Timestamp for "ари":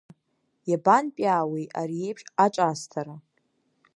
1.79-2.03